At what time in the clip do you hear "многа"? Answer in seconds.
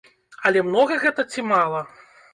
0.69-0.97